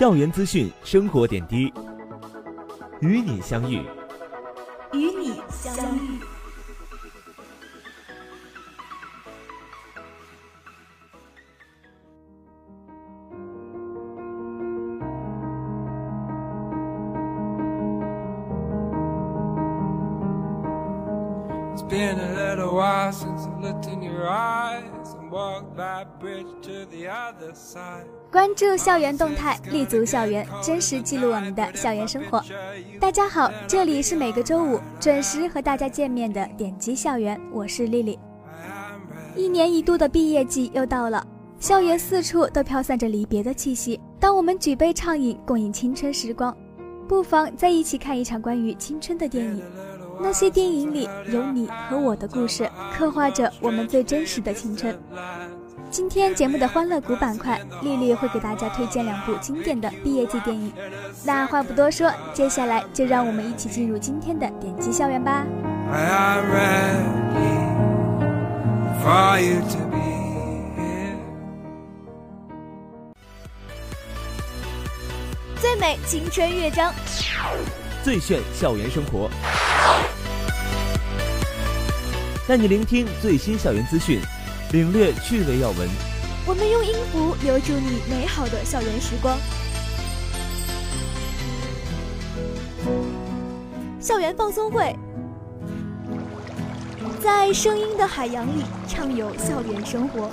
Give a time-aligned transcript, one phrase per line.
[0.00, 1.70] 校园资讯、生活点滴，
[3.02, 3.82] 与你相遇，
[4.94, 6.18] 与你相遇。
[28.40, 32.42] 关注校园动态，立足校园，真实记录我们的校园生活。
[32.98, 38.18] 大家好，这里是每个周五准时和大家见面的点击校园，我是丽丽。
[39.36, 41.22] 一年一度的毕业季又到了，
[41.58, 44.00] 校园四处都飘散着离别的气息。
[44.18, 46.56] 当我们举杯畅饮，共饮青春时光，
[47.06, 49.62] 不妨再一起看一场关于青春的电影。
[50.18, 54.98] 那些电影里有你和我的故事，刻画着我们最真实的青春。
[55.90, 60.72] 今天节目的欢乐谷板块，丽丽会给大家推荐两部经典的毕业季电影。
[61.24, 65.44] 那话不多说，接下来就让我们一起进入今天的点击校园吧。
[75.60, 76.94] 最美青春乐章，
[78.04, 79.28] 最炫校园生活。
[82.46, 84.20] 带你聆听最新校园资讯，
[84.72, 85.88] 领略趣味要闻。
[86.46, 89.36] 我们用音符留住你美好的校园时光。
[94.00, 94.96] 校园放松会，
[97.20, 100.30] 在声音的海洋里畅游校园生活。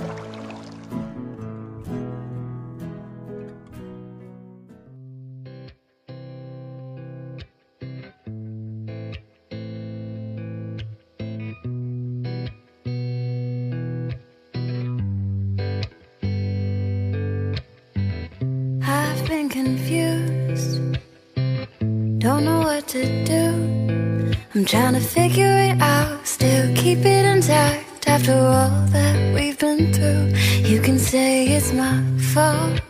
[24.58, 29.92] I'm trying to figure it out, still keep it intact after all that we've been
[29.92, 30.36] through.
[30.68, 32.02] You can say it's my
[32.34, 32.87] fault.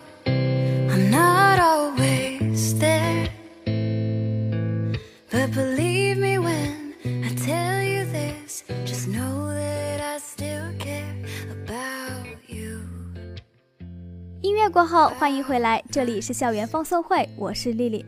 [14.68, 18.04] 过后，欢迎回来，这里是校园放送会，我是丽丽。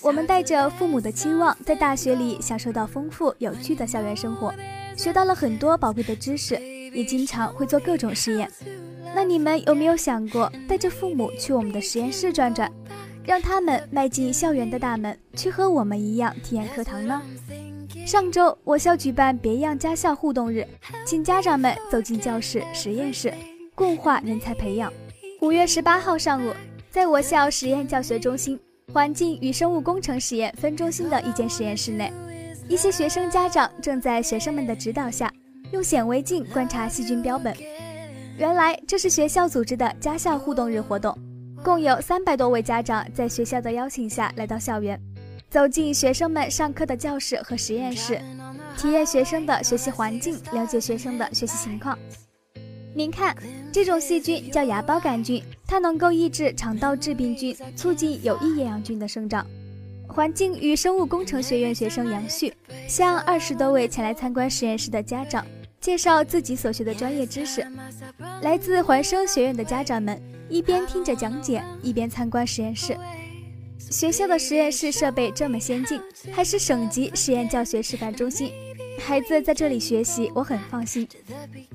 [0.00, 4.54] 我们带着父母的期望，在大学里享受到丰富有趣的校园生活，
[4.96, 6.54] 学到了很多宝贵的知识，
[6.92, 8.48] 也经常会做各种实验。
[9.14, 12.70] 那你们有没有想过，带着父母去我们的实验室转转，
[13.24, 17.20] 让他们迈进校园的大门，去和我们一样体验课堂呢？
[18.06, 20.64] 上周我校举办别样家校互动日，
[21.04, 23.34] 请家长们走进教室、实验室，
[23.74, 24.92] 共话人才培养。
[25.40, 26.52] 五月十八号上午，
[26.90, 28.58] 在我校实验教学中心。
[28.92, 32.12] 环境与生物工程实验分中心的一间实验室内，
[32.68, 35.32] 一些学生家长正在学生们的指导下，
[35.70, 37.54] 用显微镜观察细菌标本。
[38.36, 41.16] 原来这是学校组织的家校互动日活动，
[41.62, 45.00] 共有三百多位家长在学校的邀请下来到校园，
[45.50, 48.20] 走进学生们上课的教室和实验室，
[48.76, 51.96] 体验学生的学习环境，了解学生的学习情况。
[52.98, 53.32] 您看，
[53.72, 59.46] 这种细菌叫芽孢杆菌，它能够抑制肠道致病菌，促进有益厌氧菌的生长。
[60.08, 62.52] 环境与生物工程学院学生杨旭
[62.88, 65.46] 向二十多位前来参观实验室的家长
[65.80, 67.64] 介绍自己所学的专业知识。
[68.42, 72.96] 来自环生学院的家长们一边听着讲解，一边参观实验室。
[73.78, 76.00] 学校的实验室设备这么先进，
[76.32, 78.50] 还是省级实验教学示范中心。
[78.98, 81.08] 孩子在这里学习，我很放心。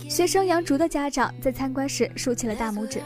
[0.09, 3.01] 学生杨竹的家长在参观时竖起了大拇指。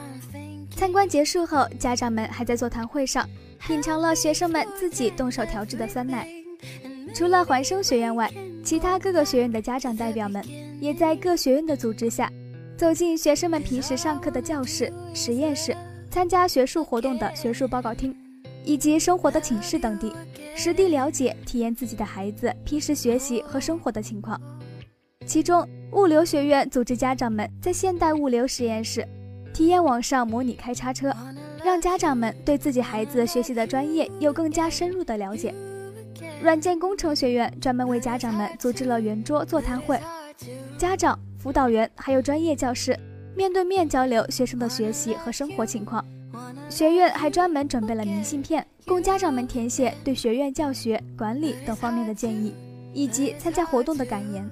[0.75, 3.27] 参观结束后，家长们还在座谈会上
[3.59, 6.27] 品尝了学生们自己动手调制的酸奶。
[7.13, 8.31] 除了环生学院外，
[8.63, 10.43] 其他各个学院的家长代表们
[10.79, 12.31] 也在各学院的组织下，
[12.75, 15.75] 走进学生们平时上课的教室、实验室，
[16.11, 18.15] 参加学术活动的学术报告厅。
[18.67, 20.13] 以及生活的寝室等地，
[20.53, 24.39] 实地了解、体验自己的孩子平时学习和生活的情况。
[25.25, 29.07] 其中，物流学院组织家长们在现代物流实验室
[29.53, 31.15] 体验网上模拟开叉车，
[31.63, 35.55] 让家长们对自己孩子学习的专业有更加深入的了解。
[36.43, 39.97] 软件工程学院专门为家长们组织了圆桌座谈会，
[40.77, 42.97] 家长、辅导员还有专业教师
[43.33, 46.03] 面对面交流学生的学习和生活情况。
[46.69, 52.53] 学院还专门准备了明信片，供家长们填写对学院教学、管理等方面的建议，
[52.93, 54.47] 以及参加活动的感言。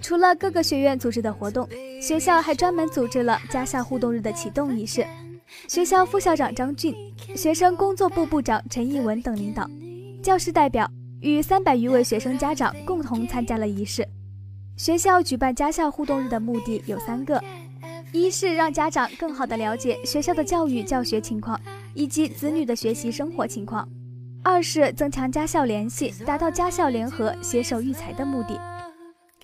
[0.00, 1.68] 除了各个学院组织的活动，
[2.00, 5.06] 学校还专门组织了家校互动日的启动仪式。
[5.68, 6.94] 学校副校长张俊、
[7.36, 9.68] 学生工作部部长陈义文等领导、
[10.22, 10.88] 教师代表
[11.20, 14.06] 与三百余位学生家长共同参加了仪式。
[14.76, 17.42] 学校举办家校互动日的目的有三个。
[18.12, 21.58] 一是让家长更好地了解学校的教育教学情况
[21.94, 23.86] 以及子女的学习生活情况；
[24.42, 28.58] 二是增强家校联系，达到家校联合、携手育才的目的；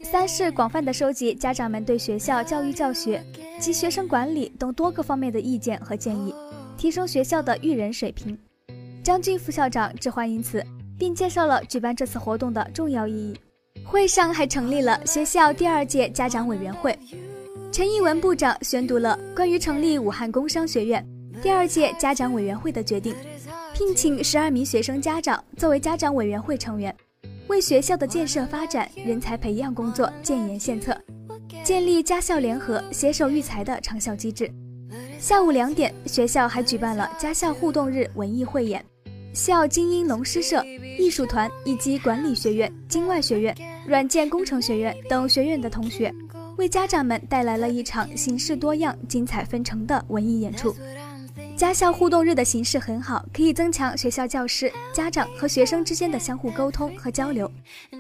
[0.03, 3.23] 三是广泛地收集家长们对学校教育教学
[3.61, 6.35] 及学生管理等多个方面的意见和建议，
[6.77, 8.37] 提升学校的育人水平。
[9.05, 10.65] 张军副校长致欢迎词，
[10.99, 13.35] 并介绍了举办这次活动的重要意义。
[13.85, 16.99] 会上还成立了学校第二届家长委员会。
[17.73, 21.05] 陈义文部长宣读了关于成立武汉工商学院
[21.43, 23.15] 第二届家长委员会的决定，
[23.75, 26.95] 聘请十二名学生家长作为家长委员会成员，
[27.49, 30.97] 为学校的建设发展、人才培养工作建言献策，
[31.63, 34.51] 建立家校联合、携手育才的长效机制。
[35.19, 38.83] 下午两点，学校还举办了家校互动日文艺汇演，
[39.35, 40.65] 校精英龙狮社、
[40.99, 43.55] 艺术团以及管理学院、经外学院、
[43.87, 46.11] 软件工程学院等学院的同学。
[46.57, 50.75] 为家长们带来了一场形式多样、精彩纷呈的文艺演出。
[51.55, 57.51] 家校互动日的形式很好，可以增强学校教师、家长和学生之间的相互沟通和交流，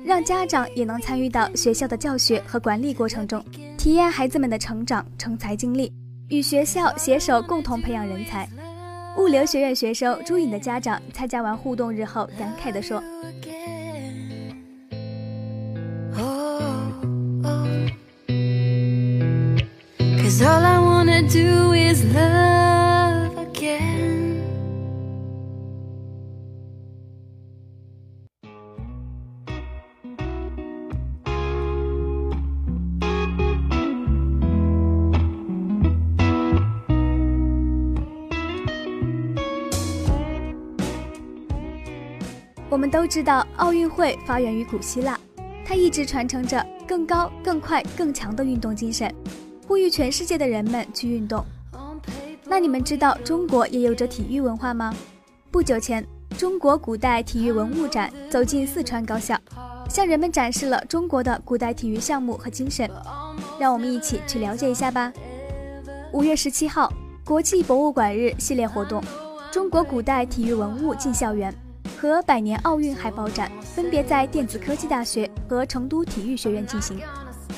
[0.04, 3.42] 让家长也能参与到学校的教学和管理过程中，
[3.78, 5.92] 体验孩子们的成长、成才经历，
[6.28, 8.48] 与学校携手共同培养人才。
[9.16, 13.02] 物流学院学生朱颖的家长参加完互动日后，感慨地说。
[21.16, 24.42] Wanna do is love again
[42.68, 45.18] 我们都知道，奥运会发源于古希腊，
[45.64, 49.10] 它一直传承着更高、更快、更强的运动精神。
[49.66, 51.44] 呼吁全世界的人们去运动。
[52.44, 54.94] 那你们知道中国也有着体育文化吗？
[55.50, 56.06] 不久前，
[56.38, 59.36] 中国古代体育文物展走进四川高校，
[59.88, 62.88] 向人们展示了中国的古代体育项目和精神。
[63.58, 65.12] 让我们一起去了解一下吧。
[66.12, 66.92] 五月十七号，
[67.24, 69.02] 国际博物馆日系列活动
[69.50, 71.52] “中国古代体育文物进校园”
[72.00, 77.00] 和百年奥运海报展分别在电子科技大学和成都体育学院进行。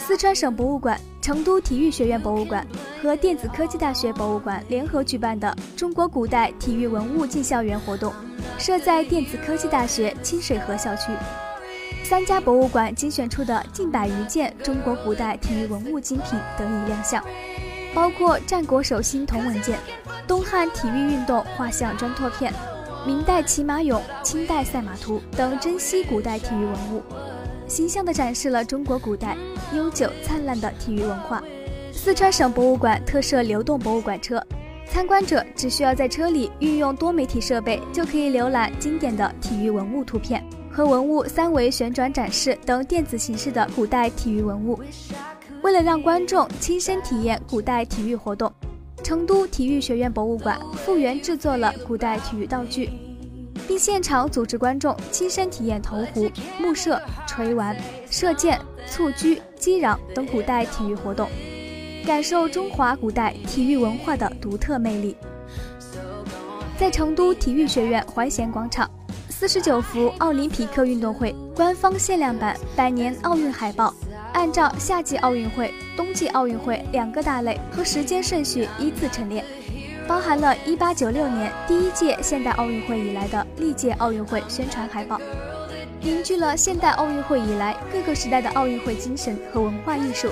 [0.09, 2.67] 四川省博物馆、成都体育学院博物馆
[3.03, 8.11] 和电子科技大学博物馆联合举办的中国古代体育文物进校园活动，
[8.57, 11.13] 设在电子科技大学清水河校区。
[12.05, 17.23] 三家博物馆精选出的近百余件中国古代体育文物精品得以亮相，
[17.95, 19.79] 包括战国手心铜文件、
[20.27, 22.51] 东汉体育运动画像砖拓片、
[23.07, 27.03] 明代骑马俑、清代赛马图等珍稀古代体育文物。
[27.69, 29.37] 形象地展示了中国古代
[29.77, 31.43] 悠久灿烂的体育文化。
[31.93, 34.43] 四川省博物馆特设流动博物馆车，
[34.87, 44.81] 参观者只需要在车里运用多媒体设备，就可以浏览经典的体育文物图片和文物三维旋转展示等电子形式的古代体育文物。
[45.63, 48.51] 为了让观众亲身体验古代体育活动，
[49.03, 52.89] 成都体育学院博物馆复原制作了古代体育道具。
[53.67, 57.77] 并现场组织观众亲身体验投壶、木射、锤丸、
[58.11, 61.29] 射箭、蹴鞠、击壤等古代体育活动，
[62.07, 65.17] 感受中华古代体育文化的独特魅力。
[66.79, 68.89] 在成都体育学院怀贤广场，
[69.29, 73.93] 四十九幅奥林匹克运动会官方限量版百年奥运海报，
[74.33, 79.45] 按照夏季奥运会、冬季奥运会两个大类和时间顺序依次陈列。
[80.09, 85.21] 包含了1896年第一届现代奥运会以来的历届奥运会宣传海报，
[86.01, 90.31] 凝聚了现代奥运会以来各个时代的奥运会精神和文化艺术。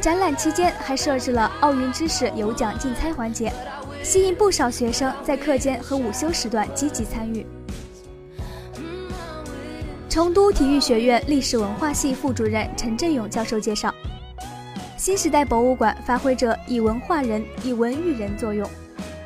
[0.00, 3.52] 展览期间还设置了奥运知识有奖竞猜环节，
[4.02, 7.46] 吸引不少学生在课间和午休时段积极参与。
[10.08, 13.94] 成都体育学院历史文化系副主任陈振勇教授介绍，
[14.96, 18.66] 新时代博物馆发挥着以文化人、以文育人作用。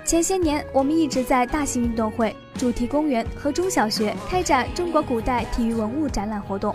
[0.09, 6.75] 前些年，我们一直在大型运动会、主题公园和中小学开展中国古代体育文物展览活动，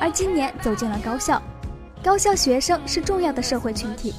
[0.00, 1.42] 而今年走进了高校。
[2.02, 4.14] 高校学生是重要的社会群体，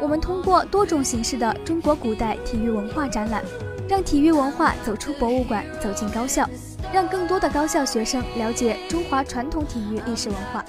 [0.00, 3.44] 我们通过多种形式的中国古代体育文化展览，
[3.86, 6.48] 让体育文化走出博物馆，走进高校，
[6.90, 10.64] 让更多的高校学生了解中华传统体育历史文化。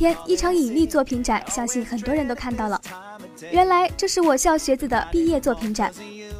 [0.00, 2.80] 天，一场引力作品展，相信很多人都看到了。
[3.52, 5.92] 原来这是我校学子的毕业作品展。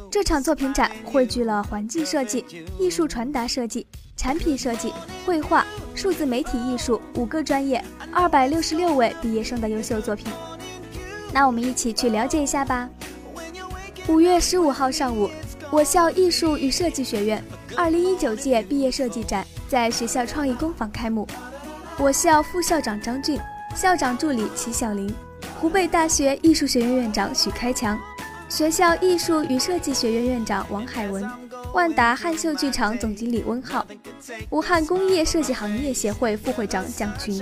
[0.09, 2.43] 这场作品展汇聚了环境设计、
[2.79, 3.85] 艺术传达设计、
[4.17, 4.91] 产品设计、
[5.27, 5.63] 绘画、
[5.93, 10.25] 数字媒体艺术五个专业，二百六十六位毕业生的优秀作品。
[11.31, 12.89] 那我们一起去了解一下吧。
[14.07, 15.29] 五月十五号上午，
[15.69, 17.43] 我校艺术与设计学院
[17.75, 21.27] 二零一九届毕业设计展在学校创意工坊开幕。
[21.99, 23.39] 我校副校长张俊，
[23.75, 25.11] 校长助理齐小林，
[25.59, 27.99] 湖北大学艺术学院院长许开强，
[28.47, 31.27] 学校艺术与设计学院院长王海文，
[31.73, 33.85] 万达汉秀剧场总经理温浩，
[34.51, 37.41] 武汉工业设计行业协会副会长蒋群，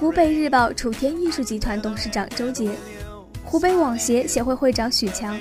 [0.00, 2.70] 湖北日报楚天艺术集团董事长周杰，
[3.44, 5.38] 湖北网协协会会长许强，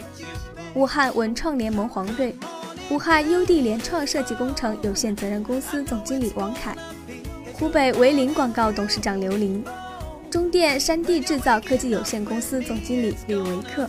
[0.74, 2.36] 武汉文创联盟黄瑞，
[2.90, 6.76] 武汉优地联创设计工程有限责任公司总经理王凯。
[7.54, 9.64] 湖北维林广告董事长刘林，
[10.32, 13.86] 中电山地制造科技有限公司总经理李维克，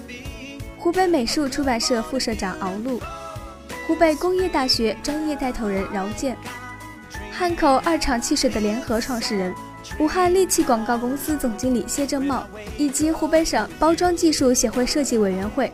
[0.77, 3.01] 湖北美术出版社副社长敖路，
[3.87, 6.37] 湖北工业大学专业带头人饶健，
[7.31, 9.55] 汉口二厂汽水的联合创始人，
[10.01, 12.45] 武汉利器广告公司总经理谢正茂，
[12.77, 15.73] 以及湖北省包装技术协会设计委员会、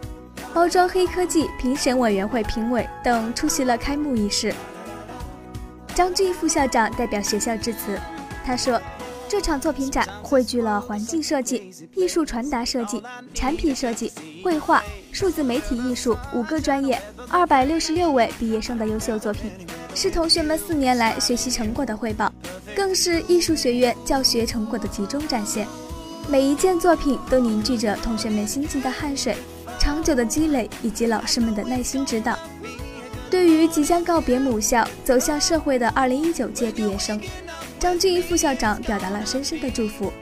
[0.52, 2.86] 包装黑科技评审委员会评委。
[3.02, 4.52] 等出席了开幕仪式。
[5.94, 7.98] 张俊副校长代表学校致辞，
[8.44, 8.78] 他说
[9.28, 13.02] ：“这场作品展汇聚了环境设计、艺术传达设计、
[13.34, 14.10] 产品设计、
[14.42, 14.82] 绘画、
[15.12, 19.50] 数字媒体艺术五个专业，二百六十六位毕业生的优秀作品，
[19.94, 22.32] 是同学们四年来学习成果的汇报，
[22.74, 25.68] 更是艺术学院教学成果的集中展现。
[26.26, 29.36] 每一件作品都凝聚着同学们辛勤的汗水、
[29.78, 32.34] 长久的积累以及老师们的耐心指导。”
[33.30, 37.20] 对于即将告别母校、走向社会的2019届毕业生，
[37.78, 40.12] 张俊副校长表达了深深的祝福，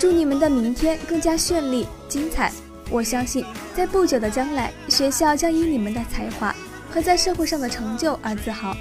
[0.00, 2.52] 祝你们的明天更加绚丽精彩。
[2.90, 6.52] 我相信，在不久的将来，学校将以你们的才华
[6.90, 8.76] 和在社会上的成就而自豪。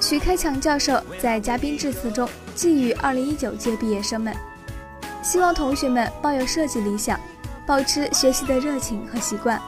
[0.00, 4.32] 徐开强教授在嘉宾致辞中寄语2019届毕业生们，
[5.20, 7.18] 希望同学们抱有设计理想，
[7.66, 9.60] 保持学习的热情和习惯，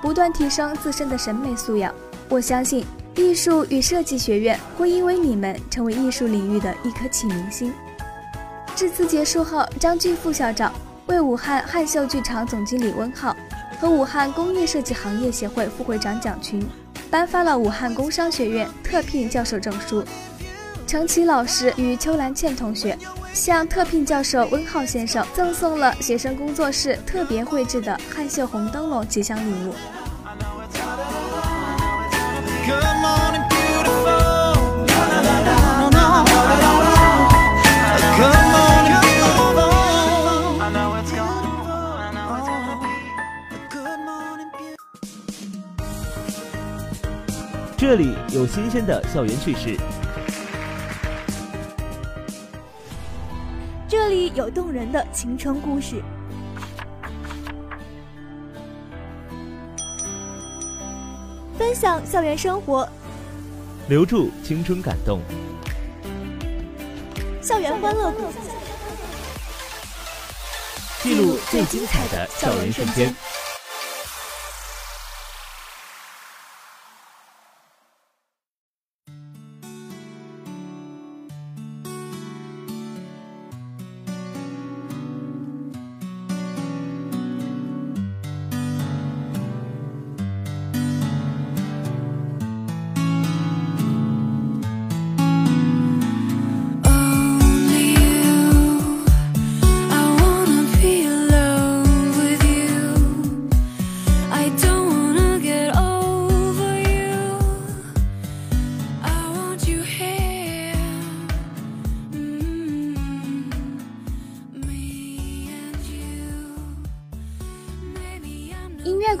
[0.00, 1.94] 不断提升自身的审美素养。
[2.30, 7.72] 我相信艺术与设计学院会因为你们成为艺术领域的一颗启明星。
[8.74, 10.72] 致辞结束后，张俊副校长
[11.06, 13.36] 为武汉汉秀剧场总经理温浩
[13.78, 16.66] 和武汉工业设计行业协会副会长蒋群
[17.10, 20.02] 颁发了武汉工商学院特聘教授证书。
[20.86, 22.98] 程琦老师与邱兰倩同学
[23.32, 29.74] 向特聘教授温浩先生赠送了学生工作室特别绘制的汉秀红灯笼吉祥礼物。
[47.76, 49.76] 这里有新鲜的校园趣事，
[53.86, 56.02] 这里有动人的青春故事。
[61.82, 62.88] 享校园生活，
[63.88, 65.20] 留住青春感动，
[67.42, 68.22] 校园欢乐谷，
[71.02, 73.12] 记录最精彩的校园瞬间。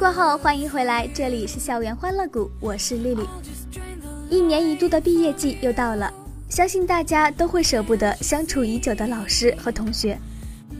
[0.02, 3.22] 过后，欢迎回来，这里是校园欢乐谷，我是丽丽。
[4.28, 6.12] 一年一度的毕业季又到了，
[6.48, 10.18] 相信大家都会舍不得相处已久的老师和同学，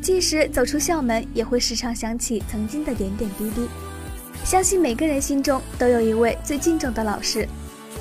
[0.00, 3.68] 即使走出校门，也会时常想起曾经的点点滴滴。
[4.42, 7.46] 相信每个人心中都有一位最敬重的老师。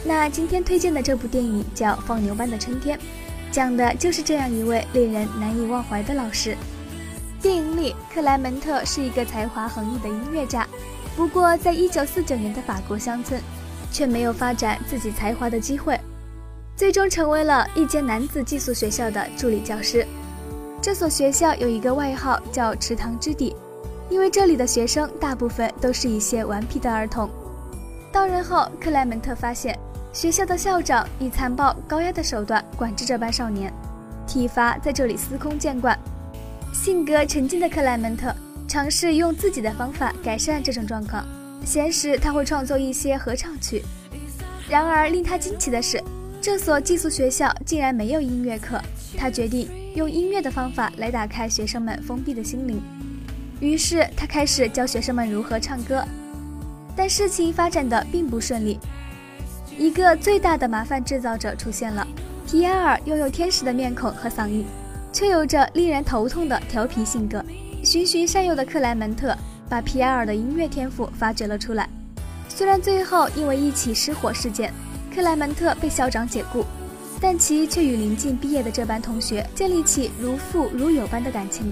[0.04, 2.98] 那今天推荐的这部电影叫《放牛班的春天》，
[3.51, 6.58] 讲的就是这样一位令人难以忘怀的老师。
[7.40, 10.68] 电影里，克莱门特是一个才华横溢的音乐家，
[11.15, 13.41] 不过在一九四九年的法国乡村，
[13.91, 16.00] 却没有发展自己才华的机会，
[16.75, 20.06] 最终成为了一间男子寄宿学校的助理教师。
[20.82, 23.56] 这所学校有一个外号叫“池塘之底”，
[24.10, 27.30] 因为这里的学生大部分都是一些顽皮的儿童。
[28.12, 29.77] 到任后，克莱门特发现
[30.12, 33.72] 学校的校长以残暴高压的手段管制这班少年，
[34.25, 35.98] 体罚在这里司空见惯。
[36.74, 38.34] 性格沉静的克莱门特
[38.72, 41.25] 尝试用自己的方法改善这种状况。
[41.66, 43.84] 闲时他会创作一些合唱曲。
[44.70, 46.01] 然而令他惊奇的是，
[46.40, 48.82] 这所寄宿学校竟然没有音乐课。
[49.18, 52.82] 他决定用音乐的方法来打开学生们封闭的心灵。
[53.60, 56.01] 于是他开始教学生们如何唱歌。
[56.96, 58.80] 但事情发展的并不顺利。
[59.78, 62.08] 一个最大的麻烦制造者出现了。
[62.48, 64.66] 皮埃尔拥有天使的面孔和嗓音。
[65.12, 67.44] 却有着令人头痛的调皮性格，
[67.83, 69.35] 循循善诱的克莱门特
[69.67, 71.89] 把皮埃尔的音乐天赋发掘了出来。
[72.47, 74.71] 虽然最后因为一起失火事件，
[75.13, 76.63] 克莱门特被校长解雇，
[77.19, 81.71] 但其却与临近毕业的这班同学建立起如父如友般的感情。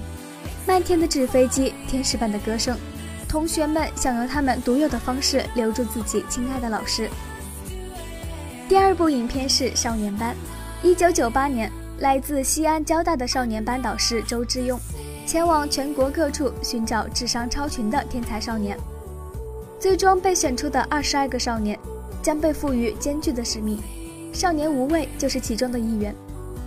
[0.65, 2.77] 漫天的纸飞机，天使般的歌声，
[3.27, 7.09] 同学们想用他们独有的方式留住自己亲爱的老师。
[8.67, 10.35] 第二部影片是《少年班》，
[10.87, 11.72] 一九九八年。
[12.00, 14.79] 来自西安交大的少年班导师周之庸，
[15.29, 18.75] 前往全国各处寻找智商超群的天才少年。
[19.79, 21.77] 最终被选出的二十二个少年，
[22.20, 23.79] 将被赋予艰巨的使命。
[24.33, 26.15] 少年无畏就是其中的一员。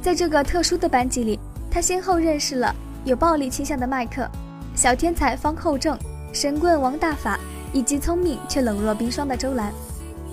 [0.00, 2.72] 在这个特殊的班级里，他先后认识了
[3.04, 4.30] 有暴力倾向的麦克、
[4.76, 5.98] 小天才方厚正、
[6.32, 7.40] 神棍王大法，
[7.72, 9.72] 以及聪明却冷若冰霜的周兰。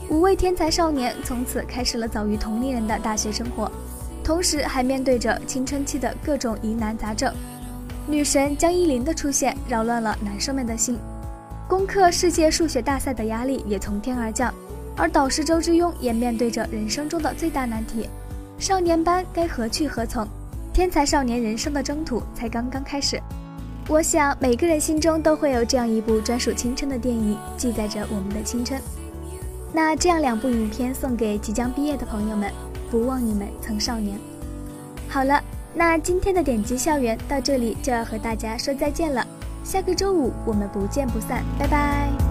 [0.07, 3.71] 五位天才少年从此开始了早于同龄人的大学生活。
[4.23, 7.33] 同时还面对着青春期的各种疑难杂症，
[8.09, 10.97] 女神江一林的出现扰乱了男生们的心，
[11.67, 14.51] 攻克世界数学大赛的压力也从天而降，
[14.97, 18.09] 而导师周之庸也面对着人生中的最大难题：
[18.57, 20.27] 少年班该何去何从？
[20.73, 23.21] 天才少年人生的征途才刚刚开始。
[23.87, 28.81] 我想每个人心中都会有这样一部专属青春的电影，记载着我们的青春。
[29.71, 32.51] 那这样两部影片送给即将毕业的朋友们。
[32.89, 34.17] 不忘你们曾少年。
[35.07, 35.39] 好了，
[35.73, 39.25] 那今天的点击校园到这里就要和大家说再见了。
[39.63, 42.28] 下个周五我们不见不散，拜拜。